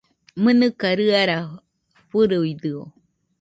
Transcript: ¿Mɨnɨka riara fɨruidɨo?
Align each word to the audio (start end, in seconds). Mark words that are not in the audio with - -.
¿Mɨnɨka 0.43 0.87
riara 0.99 1.39
fɨruidɨo? 2.09 2.81